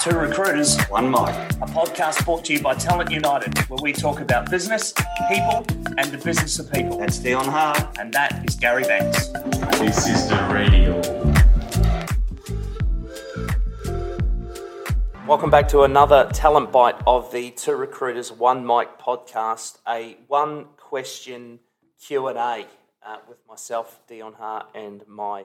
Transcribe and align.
Two 0.00 0.16
Recruiters, 0.16 0.80
One 0.84 1.10
Mic, 1.10 1.34
a 1.60 1.66
podcast 1.66 2.24
brought 2.24 2.44
to 2.44 2.52
you 2.52 2.60
by 2.60 2.74
Talent 2.74 3.10
United, 3.10 3.58
where 3.68 3.80
we 3.82 3.92
talk 3.92 4.20
about 4.20 4.48
business, 4.48 4.92
people, 5.28 5.66
and 5.96 6.12
the 6.12 6.20
business 6.24 6.60
of 6.60 6.72
people. 6.72 6.98
That's 6.98 7.18
Dion 7.18 7.44
Hart. 7.44 7.98
And 7.98 8.12
that 8.12 8.44
is 8.48 8.54
Gary 8.54 8.84
Banks. 8.84 9.26
This 9.80 10.06
is 10.06 10.28
the 10.28 10.36
radio. 10.54 11.00
Welcome 15.26 15.50
back 15.50 15.66
to 15.70 15.82
another 15.82 16.30
talent 16.32 16.70
bite 16.70 17.02
of 17.04 17.32
the 17.32 17.50
Two 17.50 17.74
Recruiters 17.74 18.30
One 18.30 18.64
Mic 18.64 19.00
podcast, 19.00 19.78
a 19.88 20.16
one 20.28 20.66
question 20.76 21.58
Q 22.00 22.28
and 22.28 22.38
A 22.38 22.66
uh, 23.04 23.16
with 23.28 23.38
myself, 23.48 24.00
Dion 24.06 24.34
Hart, 24.34 24.68
and 24.76 25.02
my 25.08 25.44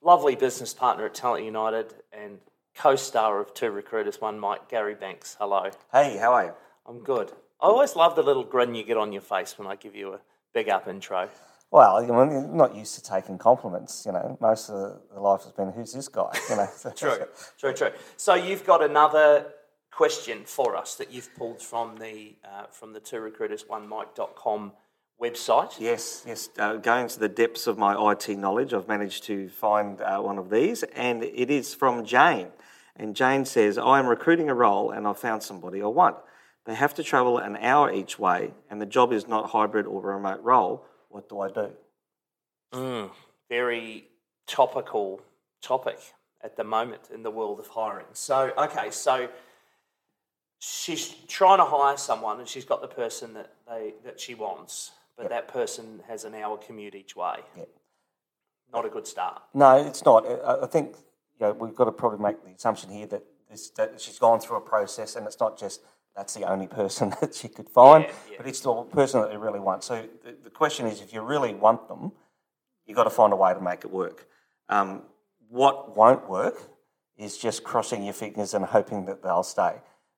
lovely 0.00 0.36
business 0.36 0.72
partner 0.72 1.06
at 1.06 1.14
Talent 1.14 1.44
United 1.44 1.94
and 2.12 2.38
co-star 2.78 3.40
of 3.40 3.52
Two 3.54 3.70
Recruiters 3.70 4.20
One 4.20 4.38
Mic, 4.40 4.68
Gary 4.68 4.94
Banks. 4.94 5.36
Hello. 5.38 5.70
Hey, 5.92 6.16
how 6.16 6.32
are 6.32 6.44
you? 6.44 6.52
I'm 6.86 7.00
good. 7.00 7.32
I 7.60 7.66
always 7.66 7.96
love 7.96 8.14
the 8.14 8.22
little 8.22 8.44
grin 8.44 8.74
you 8.74 8.84
get 8.84 8.96
on 8.96 9.12
your 9.12 9.20
face 9.20 9.58
when 9.58 9.66
I 9.66 9.74
give 9.74 9.96
you 9.96 10.14
a 10.14 10.20
big 10.54 10.68
up 10.68 10.86
intro. 10.86 11.28
Well, 11.72 11.96
I'm 11.96 12.56
not 12.56 12.74
used 12.76 12.94
to 12.94 13.02
taking 13.02 13.36
compliments. 13.36 14.04
You 14.06 14.12
know, 14.12 14.38
most 14.40 14.70
of 14.70 15.00
the 15.12 15.20
life 15.20 15.42
has 15.42 15.52
been, 15.52 15.72
"Who's 15.72 15.92
this 15.92 16.08
guy?" 16.08 16.30
You 16.48 16.56
know. 16.56 16.68
true, 16.96 17.26
true, 17.58 17.74
true. 17.74 17.90
So 18.16 18.34
you've 18.34 18.64
got 18.64 18.82
another 18.82 19.52
question 19.90 20.44
for 20.44 20.76
us 20.76 20.94
that 20.94 21.12
you've 21.12 21.34
pulled 21.34 21.60
from 21.60 21.96
the 21.96 22.36
uh, 22.44 22.66
from 22.70 22.92
the 22.92 23.00
two 23.00 23.20
recruiters 23.20 23.64
one 23.68 23.88
mic.com 23.88 24.72
website. 25.20 25.78
Yes, 25.78 26.22
yes. 26.26 26.48
Uh, 26.58 26.76
going 26.76 27.08
to 27.08 27.18
the 27.18 27.28
depths 27.28 27.66
of 27.66 27.78
my 27.78 28.12
IT 28.12 28.28
knowledge, 28.30 28.72
I've 28.72 28.88
managed 28.88 29.24
to 29.24 29.48
find 29.48 30.00
uh, 30.00 30.20
one 30.20 30.38
of 30.38 30.50
these, 30.50 30.82
and 30.82 31.22
it 31.22 31.50
is 31.50 31.74
from 31.74 32.04
Jane. 32.04 32.48
And 32.96 33.14
Jane 33.14 33.44
says, 33.44 33.78
I 33.78 33.98
am 33.98 34.06
recruiting 34.06 34.48
a 34.48 34.54
role 34.54 34.90
and 34.90 35.06
I've 35.06 35.18
found 35.18 35.42
somebody 35.42 35.82
I 35.82 35.86
want. 35.86 36.16
They 36.64 36.74
have 36.74 36.94
to 36.94 37.02
travel 37.02 37.38
an 37.38 37.56
hour 37.56 37.92
each 37.92 38.18
way, 38.18 38.52
and 38.68 38.80
the 38.80 38.86
job 38.86 39.12
is 39.12 39.26
not 39.26 39.50
hybrid 39.50 39.86
or 39.86 40.02
remote 40.02 40.42
role. 40.42 40.84
What 41.08 41.28
do 41.28 41.40
I 41.40 41.48
do? 41.48 41.70
Mm, 42.72 43.10
very 43.48 44.08
topical 44.46 45.22
topic 45.62 45.98
at 46.42 46.56
the 46.56 46.64
moment 46.64 47.02
in 47.12 47.22
the 47.22 47.30
world 47.30 47.58
of 47.58 47.68
hiring. 47.68 48.06
So, 48.12 48.52
okay, 48.58 48.90
so 48.90 49.28
she's 50.58 51.14
trying 51.26 51.58
to 51.58 51.64
hire 51.64 51.96
someone 51.96 52.40
and 52.40 52.48
she's 52.48 52.64
got 52.64 52.82
the 52.82 52.88
person 52.88 53.32
that 53.34 53.54
they 53.66 53.94
that 54.04 54.20
she 54.20 54.34
wants 54.34 54.90
but 55.18 55.24
yep. 55.24 55.30
that 55.30 55.48
person 55.48 56.00
has 56.08 56.24
an 56.24 56.34
hour 56.34 56.56
commute 56.56 56.94
each 56.94 57.16
way. 57.16 57.40
Yep. 57.56 57.68
Not 58.72 58.86
a 58.86 58.88
good 58.88 59.06
start. 59.06 59.42
No, 59.52 59.76
it's 59.76 60.04
not. 60.04 60.24
I 60.26 60.66
think 60.66 60.96
you 61.38 61.46
know, 61.46 61.52
we've 61.52 61.74
got 61.74 61.86
to 61.86 61.92
probably 61.92 62.20
make 62.20 62.42
the 62.44 62.52
assumption 62.52 62.90
here 62.90 63.06
that, 63.08 63.24
this, 63.50 63.70
that 63.70 64.00
she's 64.00 64.18
gone 64.18 64.40
through 64.40 64.56
a 64.56 64.60
process 64.60 65.16
and 65.16 65.26
it's 65.26 65.40
not 65.40 65.58
just 65.58 65.80
that's 66.16 66.34
the 66.34 66.44
only 66.44 66.66
person 66.66 67.12
that 67.20 67.34
she 67.34 67.48
could 67.48 67.68
find, 67.68 68.04
yeah, 68.04 68.10
yeah. 68.30 68.36
but 68.38 68.46
it's 68.46 68.60
the 68.60 68.72
person 68.84 69.20
that 69.20 69.30
they 69.30 69.36
really 69.36 69.60
want. 69.60 69.84
So 69.84 70.06
the, 70.24 70.36
the, 70.44 70.50
question 70.50 70.86
is 70.86 71.00
if 71.00 71.12
you 71.12 71.20
really 71.20 71.54
want 71.54 71.88
them, 71.88 72.12
you've 72.86 72.96
got 72.96 73.04
to 73.04 73.10
find 73.10 73.32
a 73.32 73.36
way 73.36 73.54
to 73.54 73.60
make 73.60 73.84
it 73.84 73.90
work. 73.90 74.26
Um, 74.68 75.02
what 75.48 75.96
won't 75.96 76.28
work 76.28 76.60
is 77.16 77.38
just 77.38 77.64
crossing 77.64 78.04
your 78.04 78.14
fingers 78.14 78.54
and 78.54 78.64
hoping 78.64 79.06
that 79.06 79.22
they'll 79.22 79.42
stay. 79.42 79.76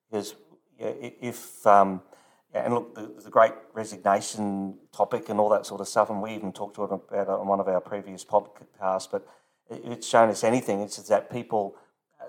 Because 0.09 0.35
if 0.79 1.65
um, 1.65 2.01
yeah, 2.53 2.65
and 2.65 2.73
look, 2.73 2.95
the, 2.95 3.11
the, 3.23 3.29
great 3.29 3.53
resignation 3.73 4.75
topic 4.91 5.29
and 5.29 5.39
all 5.39 5.49
that 5.49 5.65
sort 5.65 5.79
of 5.79 5.87
stuff, 5.87 6.09
and 6.09 6.21
we 6.21 6.33
even 6.33 6.51
talked 6.51 6.77
about 6.77 7.01
it 7.11 7.29
on 7.29 7.47
one 7.47 7.59
of 7.59 7.67
our 7.67 7.79
previous 7.79 8.25
podcasts, 8.25 9.09
but 9.09 9.25
it, 9.69 9.81
it's 9.85 10.07
shown 10.07 10.29
us 10.29 10.43
anything. 10.43 10.81
It's 10.81 10.97
that 10.97 11.31
people, 11.31 11.75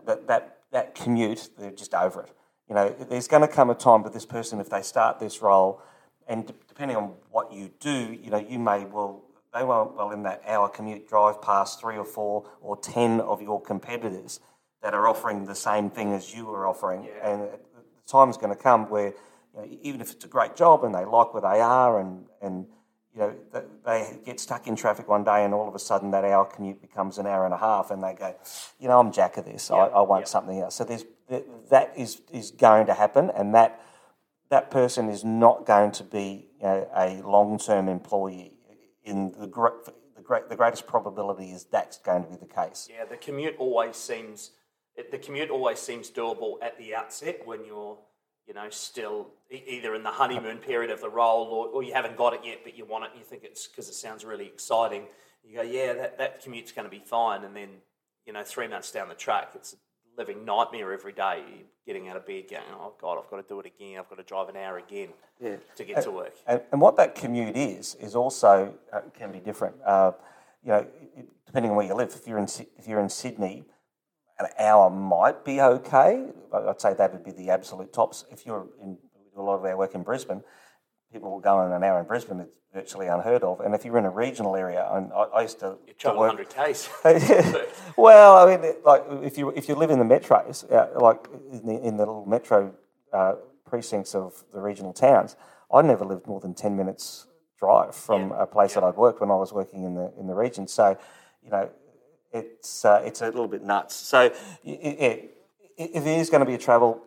that, 0.06 0.28
that, 0.28 0.58
that 0.70 0.94
commute, 0.94 1.50
they're 1.58 1.72
just 1.72 1.92
over 1.94 2.22
it. 2.22 2.32
You 2.68 2.76
know, 2.76 2.88
there's 3.10 3.26
going 3.26 3.42
to 3.42 3.48
come 3.48 3.68
a 3.70 3.74
time 3.74 4.02
with 4.02 4.12
this 4.12 4.24
person, 4.24 4.60
if 4.60 4.70
they 4.70 4.82
start 4.82 5.18
this 5.18 5.42
role, 5.42 5.82
and 6.28 6.46
depending 6.68 6.96
on 6.96 7.14
what 7.30 7.52
you 7.52 7.70
do, 7.80 8.16
you 8.22 8.30
know, 8.30 8.38
you 8.38 8.58
may 8.58 8.84
well, 8.84 9.24
they 9.52 9.64
won't, 9.64 9.96
well, 9.96 10.12
in 10.12 10.22
that 10.22 10.42
hour 10.46 10.68
commute, 10.68 11.08
drive 11.08 11.42
past 11.42 11.80
three 11.80 11.96
or 11.96 12.04
four 12.04 12.48
or 12.60 12.76
ten 12.76 13.20
of 13.20 13.42
your 13.42 13.60
competitors 13.60 14.40
that 14.82 14.94
are 14.94 15.08
offering 15.08 15.46
the 15.46 15.54
same 15.54 15.90
thing 15.90 16.12
as 16.12 16.34
you 16.34 16.48
are 16.50 16.66
offering. 16.66 17.04
Yeah. 17.04 17.30
And 17.30 17.42
uh, 17.42 17.46
the 17.74 18.10
time's 18.10 18.36
going 18.36 18.54
to 18.54 18.60
come 18.60 18.88
where 18.88 19.14
you 19.54 19.60
know, 19.60 19.78
even 19.82 20.00
if 20.00 20.12
it's 20.12 20.24
a 20.24 20.28
great 20.28 20.56
job 20.56 20.84
and 20.84 20.94
they 20.94 21.04
like 21.04 21.34
where 21.34 21.42
they 21.42 21.60
are 21.60 22.00
and, 22.00 22.26
and 22.40 22.66
you 23.14 23.20
know, 23.20 23.34
they 23.84 24.18
get 24.24 24.40
stuck 24.40 24.66
in 24.66 24.74
traffic 24.74 25.08
one 25.08 25.24
day 25.24 25.44
and 25.44 25.52
all 25.52 25.68
of 25.68 25.74
a 25.74 25.78
sudden 25.78 26.10
that 26.12 26.24
hour 26.24 26.44
commute 26.44 26.80
becomes 26.80 27.18
an 27.18 27.26
hour 27.26 27.44
and 27.44 27.52
a 27.52 27.58
half 27.58 27.90
and 27.90 28.02
they 28.02 28.14
go, 28.14 28.34
you 28.78 28.88
know, 28.88 28.98
I'm 28.98 29.12
jack 29.12 29.36
of 29.36 29.44
this. 29.44 29.70
I, 29.70 29.76
I, 29.76 30.00
want 30.00 30.28
something 30.28 30.58
else. 30.58 30.74
So 30.74 30.84
there's, 30.84 31.04
that 31.70 31.92
is, 31.96 32.22
is 32.32 32.50
going 32.50 32.86
to 32.86 32.94
happen 32.94 33.30
and 33.30 33.54
that, 33.54 33.80
that 34.48 34.70
person 34.70 35.08
is 35.08 35.24
not 35.24 35.66
going 35.66 35.92
to 35.92 36.04
be 36.04 36.48
you 36.58 36.64
know, 36.64 36.88
a 36.96 37.22
long-term 37.22 37.88
employee. 37.88 38.54
In 39.04 39.32
the, 39.32 39.46
the, 39.46 40.22
great, 40.22 40.48
the 40.48 40.56
greatest 40.56 40.86
probability 40.86 41.50
is 41.50 41.64
that's 41.64 41.98
going 41.98 42.22
to 42.22 42.30
be 42.30 42.36
the 42.36 42.46
case. 42.46 42.88
Yeah, 42.90 43.04
the 43.04 43.16
commute 43.16 43.56
always 43.58 43.96
seems 43.96 44.52
the 45.10 45.18
commute 45.18 45.50
always 45.50 45.78
seems 45.78 46.10
doable 46.10 46.56
at 46.62 46.76
the 46.78 46.94
outset 46.94 47.40
when 47.46 47.64
you're 47.64 47.98
you 48.46 48.54
know, 48.54 48.68
still 48.70 49.28
either 49.50 49.94
in 49.94 50.02
the 50.02 50.10
honeymoon 50.10 50.58
period 50.58 50.90
of 50.90 51.00
the 51.00 51.08
role 51.08 51.46
or, 51.46 51.66
or 51.68 51.82
you 51.82 51.92
haven't 51.92 52.16
got 52.16 52.34
it 52.34 52.40
yet, 52.44 52.60
but 52.64 52.76
you 52.76 52.84
want 52.84 53.04
it 53.04 53.10
and 53.10 53.18
you 53.18 53.24
think 53.24 53.44
it's 53.44 53.66
because 53.66 53.88
it 53.88 53.94
sounds 53.94 54.24
really 54.24 54.46
exciting. 54.46 55.04
You 55.44 55.56
go, 55.56 55.62
yeah, 55.62 55.92
that, 55.94 56.18
that 56.18 56.42
commute's 56.42 56.72
going 56.72 56.84
to 56.84 56.90
be 56.90 57.02
fine. 57.04 57.44
And 57.44 57.54
then, 57.54 57.68
you 58.26 58.32
know, 58.32 58.42
three 58.42 58.68
months 58.68 58.90
down 58.90 59.08
the 59.08 59.14
track, 59.14 59.50
it's 59.54 59.74
a 59.74 59.76
living 60.18 60.44
nightmare 60.44 60.92
every 60.92 61.12
day. 61.12 61.42
You're 61.48 61.66
getting 61.86 62.08
out 62.08 62.16
of 62.16 62.26
bed 62.26 62.44
going, 62.50 62.62
oh, 62.74 62.94
God, 63.00 63.18
I've 63.18 63.30
got 63.30 63.36
to 63.36 63.48
do 63.48 63.60
it 63.60 63.66
again. 63.66 63.98
I've 63.98 64.08
got 64.08 64.18
to 64.18 64.24
drive 64.24 64.48
an 64.48 64.56
hour 64.56 64.78
again 64.78 65.08
yeah. 65.40 65.56
to 65.76 65.84
get 65.84 65.96
and, 65.96 66.04
to 66.04 66.10
work. 66.10 66.34
And, 66.46 66.60
and, 66.72 66.80
what 66.80 66.96
that 66.96 67.14
commute 67.14 67.56
is, 67.56 67.96
is 67.96 68.14
also 68.14 68.74
uh, 68.92 69.00
can 69.16 69.32
be 69.32 69.40
different. 69.40 69.76
Uh, 69.84 70.12
you 70.64 70.70
know, 70.70 70.86
depending 71.46 71.70
on 71.70 71.76
where 71.76 71.86
you 71.86 71.94
live, 71.94 72.12
if 72.14 72.26
you're 72.26 72.38
in, 72.38 72.48
if 72.78 72.86
you're 72.86 73.00
in 73.00 73.08
Sydney, 73.08 73.64
an 74.38 74.46
hour 74.58 74.90
might 74.90 75.44
be 75.44 75.60
okay. 75.60 76.26
I'd 76.52 76.80
say 76.80 76.94
that 76.94 77.12
would 77.12 77.24
be 77.24 77.32
the 77.32 77.50
absolute 77.50 77.92
tops. 77.92 78.24
If 78.30 78.46
you're 78.46 78.66
in 78.80 78.98
a 79.36 79.42
lot 79.42 79.56
of 79.56 79.64
our 79.64 79.76
work 79.76 79.94
in 79.94 80.02
Brisbane, 80.02 80.42
people 81.12 81.30
will 81.30 81.40
go 81.40 81.64
in 81.64 81.72
an 81.72 81.82
hour 81.84 82.00
in 82.00 82.06
Brisbane. 82.06 82.40
It's 82.40 82.52
virtually 82.72 83.06
unheard 83.06 83.42
of. 83.42 83.60
And 83.60 83.74
if 83.74 83.84
you're 83.84 83.98
in 83.98 84.04
a 84.04 84.10
regional 84.10 84.56
area, 84.56 84.88
and 84.92 85.12
I, 85.12 85.22
I 85.22 85.42
used 85.42 85.60
to, 85.60 85.76
you 85.86 85.94
to 85.98 86.08
work, 86.10 86.36
100 86.38 86.48
k's. 86.50 86.88
well, 87.96 88.36
I 88.36 88.56
mean, 88.56 88.74
like 88.84 89.04
if 89.22 89.36
you 89.38 89.50
if 89.50 89.68
you 89.68 89.74
live 89.74 89.90
in 89.90 89.98
the 89.98 90.04
metros, 90.04 90.70
uh, 90.72 90.98
like 90.98 91.28
in 91.52 91.66
the, 91.66 91.80
in 91.86 91.96
the 91.96 92.06
little 92.06 92.26
metro 92.26 92.74
uh, 93.12 93.34
precincts 93.64 94.14
of 94.14 94.42
the 94.52 94.60
regional 94.60 94.92
towns, 94.92 95.36
I 95.72 95.82
never 95.82 96.04
lived 96.04 96.26
more 96.26 96.40
than 96.40 96.54
10 96.54 96.76
minutes 96.76 97.26
drive 97.58 97.94
from 97.94 98.30
yeah. 98.30 98.42
a 98.42 98.46
place 98.46 98.74
yeah. 98.74 98.80
that 98.80 98.86
I'd 98.88 98.96
worked 98.96 99.20
when 99.20 99.30
I 99.30 99.36
was 99.36 99.52
working 99.52 99.84
in 99.84 99.94
the 99.94 100.12
in 100.18 100.26
the 100.26 100.34
region. 100.34 100.66
So, 100.66 100.96
you 101.44 101.50
know, 101.50 101.70
it's 102.32 102.84
uh, 102.84 103.02
it's 103.04 103.20
a 103.20 103.26
little 103.26 103.48
bit 103.48 103.62
nuts. 103.62 103.94
So 103.94 104.32
it, 104.64 105.34
if 105.76 106.04
there 106.04 106.18
is 106.18 106.30
going 106.30 106.40
to 106.40 106.46
be 106.46 106.54
a 106.54 106.58
travel, 106.58 107.02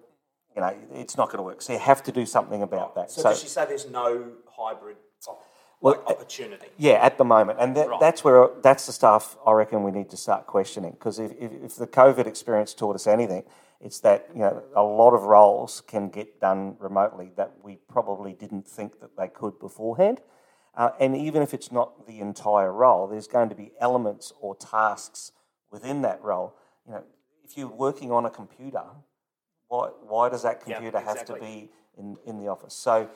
you 0.55 0.61
know, 0.61 0.75
it's 0.93 1.17
not 1.17 1.27
going 1.27 1.37
to 1.37 1.43
work. 1.43 1.61
So 1.61 1.73
you 1.73 1.79
have 1.79 2.03
to 2.03 2.11
do 2.11 2.25
something 2.25 2.61
about 2.61 2.95
that. 2.95 3.11
So, 3.11 3.21
so 3.21 3.29
does 3.29 3.41
she 3.41 3.47
say 3.47 3.65
there's 3.65 3.89
no 3.89 4.31
hybrid 4.47 4.97
well, 5.81 6.03
opportunity? 6.07 6.67
Yeah, 6.77 6.93
at 6.93 7.17
the 7.17 7.25
moment, 7.25 7.59
and 7.59 7.75
that, 7.75 7.87
right. 7.87 7.99
that's 7.99 8.23
where 8.23 8.49
that's 8.63 8.85
the 8.85 8.93
stuff 8.93 9.37
I 9.45 9.51
reckon 9.51 9.83
we 9.83 9.91
need 9.91 10.09
to 10.11 10.17
start 10.17 10.47
questioning 10.47 10.91
because 10.91 11.19
if, 11.19 11.31
if, 11.39 11.51
if 11.63 11.75
the 11.75 11.87
COVID 11.87 12.25
experience 12.25 12.73
taught 12.73 12.95
us 12.95 13.07
anything, 13.07 13.43
it's 13.81 13.99
that 13.99 14.29
you 14.33 14.41
know 14.41 14.63
a 14.75 14.83
lot 14.83 15.11
of 15.11 15.23
roles 15.23 15.81
can 15.81 16.09
get 16.09 16.39
done 16.39 16.75
remotely 16.79 17.31
that 17.35 17.53
we 17.61 17.77
probably 17.87 18.33
didn't 18.33 18.67
think 18.67 18.99
that 19.01 19.17
they 19.17 19.27
could 19.27 19.59
beforehand. 19.59 20.21
Uh, 20.75 20.89
and 20.99 21.15
even 21.15 21.41
if 21.41 21.53
it's 21.53 21.71
not 21.71 22.05
the 22.05 22.19
entire 22.19 22.71
role, 22.71 23.07
there's 23.07 23.27
going 23.27 23.49
to 23.49 23.55
be 23.55 23.71
elements 23.79 24.33
or 24.41 24.55
tasks 24.55 25.31
within 25.71 26.01
that 26.01 26.21
role. 26.21 26.55
You 26.85 26.93
know, 26.93 27.03
if 27.43 27.57
you're 27.57 27.67
working 27.67 28.11
on 28.11 28.25
a 28.25 28.29
computer, 28.29 28.83
why, 29.67 29.89
why 30.01 30.29
does 30.29 30.43
that 30.43 30.61
computer 30.61 30.97
yeah, 30.97 31.11
exactly. 31.11 31.39
have 31.39 31.39
to 31.39 31.45
be 31.45 31.71
in, 31.97 32.17
in 32.25 32.37
the 32.37 32.49
office? 32.49 32.73
So 32.73 33.09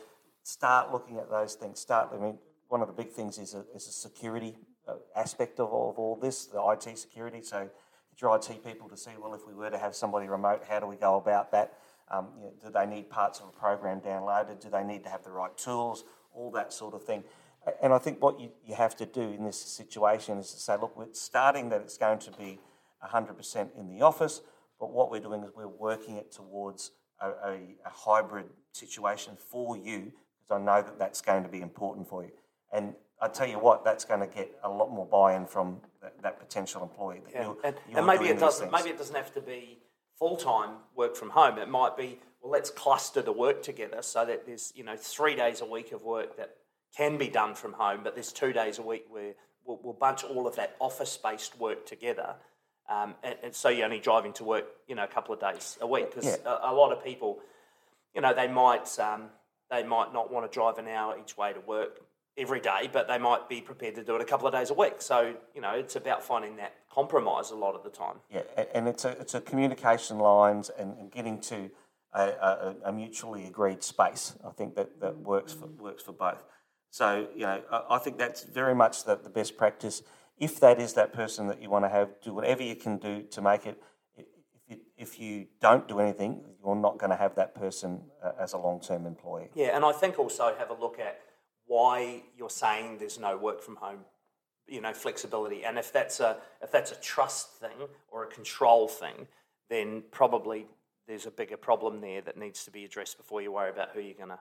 start 0.44 0.92
looking 0.92 1.18
at 1.18 1.30
those 1.30 1.56
things. 1.56 1.80
Start, 1.80 2.10
I 2.13 2.18
mean, 2.18 2.38
one 2.69 2.81
of 2.81 2.88
the 2.88 2.94
big 2.94 3.12
things 3.12 3.38
is 3.38 3.54
a, 3.54 3.66
is 3.75 3.88
a 3.88 3.92
security 3.92 4.56
uh, 4.88 4.94
aspect 5.16 5.60
of, 5.60 5.68
of 5.68 6.00
all 6.00 6.18
this, 6.22 6.45
the 6.45 6.62
IT 6.62 6.98
security. 6.98 7.42
So 7.42 7.60
get 7.60 8.22
your 8.22 8.36
IT 8.36 8.63
people 8.63 8.88
to 8.89 8.98
see, 8.98 9.12
well, 9.22 9.34
if 9.34 9.45
we 9.45 9.54
were 9.54 9.69
to 9.69 9.78
have 9.78 9.95
somebody 9.95 10.28
remote, 10.28 10.63
how 10.68 10.80
do 10.80 10.86
we 10.86 10.95
go 10.95 11.18
about 11.18 11.51
that? 11.51 11.74
Um, 12.12 12.30
you 12.38 12.45
know, 12.45 12.54
do 12.63 12.72
they 12.72 12.86
need 12.86 13.10
parts 13.10 13.39
of 13.39 13.50
a 13.50 13.51
program 13.51 14.01
downloaded? 14.01 14.62
Do 14.62 14.69
they 14.69 14.84
need 14.84 15.04
to 15.04 15.10
have 15.10 15.24
the 15.24 15.31
right 15.31 15.56
tools? 15.57 16.06
All 16.34 16.51
that 16.51 16.74
sort 16.74 16.94
of 16.94 17.04
thing. 17.04 17.24
And 17.82 17.94
I 17.94 17.98
think 17.98 18.22
what 18.22 18.40
you, 18.40 18.52
you 18.66 18.76
have 18.76 18.96
to 18.98 19.06
do 19.06 19.22
in 19.22 19.44
this 19.44 19.60
situation 19.60 20.38
is 20.38 20.52
to 20.54 20.60
say, 20.60 20.78
look, 20.80 20.98
we're 20.98 21.08
starting 21.12 21.70
that 21.70 21.82
it's 21.82 21.98
going 21.98 22.20
to 22.20 22.32
be 22.32 22.60
100% 23.06 23.68
in 23.78 23.90
the 23.90 24.02
office, 24.02 24.42
but 24.80 24.92
what 24.92 25.12
we're 25.12 25.20
doing 25.20 25.44
is 25.44 25.52
we're 25.56 25.68
working 25.68 26.16
it 26.16 26.32
towards 26.32 26.92
a, 27.22 27.28
a, 27.28 27.54
a 27.86 27.90
hybrid 27.90 28.46
situation 28.72 29.38
for 29.38 29.78
you, 29.78 30.12
because 30.40 30.52
I 30.52 30.60
know 30.60 30.82
that 30.82 30.98
that's 30.98 31.22
going 31.22 31.44
to 31.44 31.50
be 31.50 31.62
important 31.62 32.08
for 32.08 32.24
you. 32.24 32.32
And 32.72 32.94
I 33.22 33.28
tell 33.28 33.48
you 33.48 33.60
what, 33.60 33.84
that's 33.84 34.06
going 34.06 34.22
to 34.22 34.28
get 34.28 34.52
a 34.64 34.70
lot 34.70 34.92
more 34.92 35.06
buy-in 35.06 35.46
from 35.46 35.82
that, 36.02 36.22
that 36.22 36.40
potential 36.40 36.82
employee. 36.84 37.22
That 37.26 37.34
yeah. 37.34 37.44
you're, 37.44 37.58
and, 37.64 37.76
you're 37.90 37.98
and 37.98 38.08
maybe 38.08 38.26
it 38.26 38.40
doesn't. 38.40 38.72
Maybe 38.72 38.90
it 38.90 38.98
doesn't 38.98 39.16
have 39.16 39.34
to 39.34 39.42
be 39.42 39.80
full 40.18 40.38
time 40.38 40.76
work 40.96 41.16
from 41.16 41.32
home. 41.32 41.58
It 41.58 41.68
might 41.68 41.98
be 41.98 42.20
well, 42.42 42.52
let's 42.52 42.70
cluster 42.70 43.22
the 43.22 43.34
work 43.34 43.62
together 43.62 44.02
so 44.02 44.26
that 44.26 44.46
there's 44.46 44.72
you 44.76 44.84
know 44.84 44.96
three 44.96 45.36
days 45.36 45.62
a 45.62 45.66
week 45.66 45.92
of 45.92 46.04
work 46.04 46.38
that 46.38 46.56
can 46.95 47.18
be 47.18 47.27
done 47.27 47.56
from 47.56 47.74
home, 47.74 48.01
but 48.03 48.15
there's 48.15 48.31
two 48.31 48.53
days 48.53 48.80
a 48.80 48.81
week 48.81 49.06
where 49.09 49.33
we'll, 49.65 49.80
we'll 49.83 49.94
bunch 49.94 50.24
all 50.24 50.47
of 50.47 50.56
that 50.56 50.75
office 50.80 51.18
based 51.18 51.59
work 51.59 51.86
together. 51.86 52.36
Um, 52.89 53.15
and, 53.24 53.36
and, 53.44 53.56
so 53.56 53.69
you're 53.69 53.86
only 53.86 54.00
driving 54.00 54.33
to 54.33 54.44
work, 54.44 54.65
you 54.88 54.95
know, 54.95 55.03
a 55.03 55.07
couple 55.07 55.33
of 55.33 55.39
days 55.39 55.77
a 55.80 55.86
week 55.86 56.09
because 56.09 56.25
yeah. 56.25 56.51
a, 56.63 56.71
a, 56.71 56.74
lot 56.74 56.91
of 56.91 57.03
people, 57.03 57.38
you 58.15 58.21
know, 58.21 58.33
they 58.33 58.47
might 58.47 58.97
um, 58.97 59.30
they 59.69 59.83
might 59.83 60.12
not 60.12 60.31
want 60.31 60.51
to 60.51 60.53
drive 60.53 60.80
an 60.80 60.88
hour 60.88 61.15
each 61.21 61.38
way 61.38 61.53
to 61.53 61.59
work 61.59 62.01
every 62.36 62.59
day, 62.59 62.89
but 62.91 63.07
they 63.07 63.19
might 63.19 63.47
be 63.47 63.62
prepared 63.62 63.94
to 63.95 64.03
do 64.03 64.15
it 64.15 64.21
a 64.21 64.25
couple 64.25 64.47
of 64.47 64.53
days 64.53 64.71
a 64.71 64.74
week. 64.74 65.03
So 65.03 65.36
you 65.53 65.62
know, 65.62 65.74
it's 65.75 65.95
about 65.95 66.24
finding 66.24 66.56
that 66.56 66.74
compromise 66.91 67.51
a 67.51 67.56
lot 67.56 67.75
of 67.75 67.83
the 67.83 67.91
time. 67.91 68.15
Yeah, 68.31 68.41
and 68.74 68.88
it's 68.88 69.06
a 69.06 69.09
it's 69.19 69.36
a 69.36 69.41
communication 69.41 70.18
lines 70.18 70.71
and, 70.75 70.97
and 70.97 71.12
getting 71.12 71.39
to 71.41 71.69
a, 72.13 72.21
a, 72.21 72.75
a, 72.86 72.91
mutually 72.91 73.45
agreed 73.45 73.83
space. 73.83 74.33
I 74.44 74.50
think 74.50 74.75
that, 74.75 75.00
that 75.00 75.18
works 75.18 75.53
for 75.53 75.68
works 75.68 76.01
for 76.01 76.13
both. 76.13 76.44
So 76.89 77.27
you 77.36 77.41
know, 77.41 77.62
I, 77.89 77.97
think 78.00 78.18
that's 78.18 78.44
very 78.44 78.75
much 78.75 79.03
the, 79.06 79.15
the 79.15 79.30
best 79.30 79.57
practice. 79.57 80.01
If 80.38 80.59
that 80.59 80.80
is 80.80 80.94
that 80.94 81.13
person 81.13 81.47
that 81.47 81.62
you 81.62 81.69
want 81.69 81.86
to 81.86 81.89
have, 81.89 82.09
do 82.21 82.33
whatever 82.33 82.63
you 82.63 82.75
can 82.75 82.97
do 82.97 83.24
to 83.24 83.41
make 83.41 83.65
it. 83.65 83.81
If 84.97 85.19
you, 85.19 85.47
don't 85.59 85.88
do 85.88 86.00
anything, 86.00 86.44
you're 86.63 86.75
not 86.75 87.00
going 87.00 87.09
to 87.09 87.15
have 87.15 87.33
that 87.36 87.56
person 87.56 88.01
uh, 88.24 88.33
as 88.39 88.53
a 88.53 88.57
long 88.57 88.80
term 88.80 89.06
employee. 89.06 89.50
Yeah, 89.56 89.75
and 89.75 89.83
I 89.83 89.91
think 89.91 90.19
also 90.19 90.53
have 90.57 90.69
a 90.69 90.75
look 90.75 91.00
at 91.00 91.19
why 91.65 92.24
you're 92.38 92.50
saying 92.50 92.97
there's 92.97 93.19
no 93.19 93.38
work 93.38 93.62
from 93.62 93.77
home 93.77 94.00
you 94.68 94.81
know 94.81 94.94
flexibility 94.94 95.63
and 95.63 95.77
if 95.77 95.91
that's 95.91 96.19
a 96.19 96.38
if 96.62 96.71
that's 96.71 96.91
a 96.91 96.95
trust 96.95 97.51
thing 97.59 97.88
or 98.09 98.24
a 98.24 98.27
control 98.27 98.88
thing 98.88 99.27
then 99.69 100.03
probably 100.12 100.65
there's 101.07 101.25
a 101.25 101.31
bigger 101.31 101.57
problem 101.57 102.01
there 102.01 102.21
that 102.21 102.38
needs 102.38 102.65
to 102.65 102.71
be 102.71 102.86
addressed 102.86 103.18
before 103.18 103.41
you 103.41 103.51
worry 103.51 103.69
about 103.69 103.89
who 103.94 104.00
you're 104.00 104.18
gonna 104.18 104.39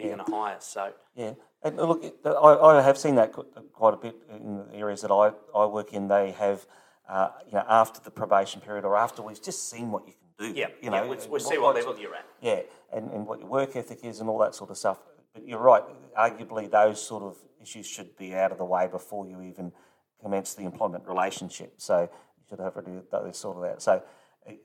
who 0.00 0.08
you're 0.08 0.16
yeah. 0.16 0.24
hire 0.28 0.56
so 0.60 0.92
yeah 1.14 1.32
and 1.62 1.76
look 1.76 2.04
I, 2.24 2.30
I 2.30 2.82
have 2.82 2.98
seen 2.98 3.14
that 3.16 3.32
quite 3.72 3.94
a 3.94 3.96
bit 3.96 4.16
in 4.30 4.64
the 4.70 4.74
areas 4.74 5.02
that 5.02 5.10
I, 5.10 5.32
I 5.56 5.66
work 5.66 5.92
in 5.92 6.08
they 6.08 6.32
have 6.32 6.66
uh, 7.08 7.28
you 7.46 7.52
know 7.52 7.64
after 7.68 8.00
the 8.00 8.10
probation 8.10 8.60
period 8.60 8.84
or 8.84 8.96
after 8.96 9.22
we've 9.22 9.42
just 9.42 9.70
seen 9.70 9.90
what 9.90 10.06
you 10.06 10.12
can 10.12 10.48
do 10.48 10.58
yeah 10.58 10.68
you 10.80 10.90
know 10.90 11.02
yeah, 11.02 11.08
we'll, 11.08 11.28
we'll 11.28 11.40
see 11.40 11.58
what 11.58 11.74
level 11.74 11.98
you're 11.98 12.14
at 12.14 12.26
yeah 12.40 12.60
and, 12.92 13.10
and 13.10 13.26
what 13.26 13.38
your 13.38 13.48
work 13.48 13.76
ethic 13.76 14.00
is 14.04 14.20
and 14.20 14.28
all 14.28 14.38
that 14.38 14.54
sort 14.54 14.70
of 14.70 14.76
stuff 14.76 14.98
but 15.36 15.46
you're 15.46 15.60
right. 15.60 15.82
Arguably, 16.18 16.70
those 16.70 17.06
sort 17.06 17.22
of 17.22 17.36
issues 17.60 17.86
should 17.86 18.16
be 18.16 18.34
out 18.34 18.52
of 18.52 18.58
the 18.58 18.64
way 18.64 18.88
before 18.90 19.26
you 19.26 19.42
even 19.42 19.70
commence 20.22 20.54
the 20.54 20.64
employment 20.64 21.04
relationship. 21.06 21.74
So 21.76 22.08
you 22.38 22.44
should 22.48 22.58
have 22.58 22.74
already 22.74 23.02
those 23.12 23.36
sorted 23.36 23.70
out. 23.70 23.82
So 23.82 24.02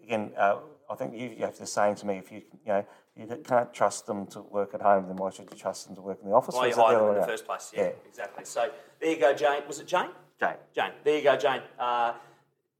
again, 0.03 0.31
uh, 0.37 0.59
I 0.89 0.95
think 0.95 1.13
you, 1.13 1.27
you 1.37 1.43
have 1.43 1.57
to 1.57 1.65
saying 1.65 1.95
to 1.95 2.07
me 2.07 2.19
if 2.19 2.31
you 2.31 2.41
you 2.65 2.71
know 2.71 2.85
you 3.17 3.27
can't 3.43 3.73
trust 3.73 4.05
them 4.05 4.25
to 4.27 4.41
work 4.41 4.73
at 4.73 4.81
home, 4.81 5.07
then 5.07 5.17
why 5.17 5.29
should 5.29 5.49
you 5.51 5.57
trust 5.57 5.87
them 5.87 5.95
to 5.95 6.01
work 6.01 6.19
in 6.21 6.29
the 6.29 6.35
office? 6.35 6.55
Why 6.55 6.67
you 6.67 6.75
hire 6.75 6.97
them 6.97 7.09
in 7.09 7.21
the 7.21 7.27
first 7.27 7.45
place? 7.45 7.71
Yeah, 7.75 7.83
yeah, 7.83 7.89
exactly. 8.07 8.45
So 8.45 8.69
there 8.99 9.09
you 9.11 9.19
go, 9.19 9.33
Jane. 9.33 9.63
Was 9.67 9.79
it 9.79 9.87
Jane? 9.87 10.09
Jane. 10.39 10.55
Jane. 10.73 10.91
There 11.03 11.17
you 11.17 11.23
go, 11.23 11.35
Jane. 11.35 11.61
Uh, 11.77 12.13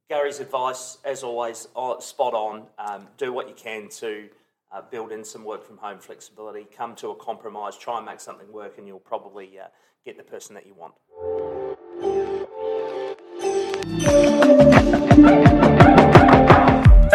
Gary's 0.08 0.40
advice, 0.40 0.98
as 1.04 1.22
always, 1.22 1.68
uh, 1.76 1.98
spot 2.00 2.34
on. 2.34 2.66
Um, 2.78 3.08
do 3.16 3.32
what 3.32 3.48
you 3.48 3.54
can 3.54 3.88
to 3.90 4.28
uh, 4.72 4.82
build 4.90 5.12
in 5.12 5.24
some 5.24 5.44
work 5.44 5.64
from 5.64 5.76
home 5.76 5.98
flexibility, 5.98 6.66
come 6.76 6.94
to 6.96 7.10
a 7.10 7.14
compromise, 7.14 7.76
try 7.76 7.98
and 7.98 8.06
make 8.06 8.20
something 8.20 8.50
work, 8.52 8.78
and 8.78 8.86
you'll 8.86 8.98
probably 8.98 9.58
uh, 9.58 9.66
get 10.04 10.16
the 10.16 10.22
person 10.22 10.54
that 10.54 10.66
you 10.66 10.74
want. 10.74 10.94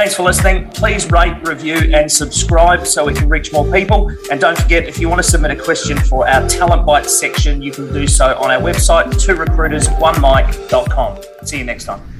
Thanks 0.07 0.15
for 0.15 0.23
listening. 0.23 0.69
Please 0.69 1.11
rate, 1.11 1.35
review, 1.45 1.93
and 1.93 2.09
subscribe 2.09 2.87
so 2.87 3.03
we 3.03 3.13
can 3.13 3.27
reach 3.27 3.51
more 3.51 3.69
people. 3.69 4.09
And 4.31 4.39
don't 4.39 4.57
forget, 4.57 4.85
if 4.85 4.99
you 4.99 5.09
want 5.09 5.21
to 5.21 5.29
submit 5.29 5.51
a 5.51 5.55
question 5.61 5.97
for 5.97 6.25
our 6.25 6.47
Talent 6.47 6.85
Bites 6.85 7.19
section, 7.19 7.61
you 7.61 7.73
can 7.73 7.91
do 7.91 8.07
so 8.07 8.27
on 8.37 8.49
our 8.49 8.61
website, 8.61 9.21
two 9.21 9.35
recruiters, 9.35 9.89
one 9.95 10.15
mic.com. 10.21 11.19
See 11.43 11.57
you 11.57 11.65
next 11.65 11.83
time. 11.83 12.16